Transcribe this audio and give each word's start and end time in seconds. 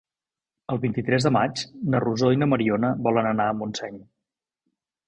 El 0.75 0.79
vint-i-tres 0.85 1.27
de 1.27 1.33
maig 1.35 1.63
na 1.95 2.01
Rosó 2.07 2.33
i 2.37 2.41
na 2.45 2.49
Mariona 2.55 2.93
volen 3.11 3.31
anar 3.35 3.49
a 3.53 3.57
Montseny. 3.63 4.03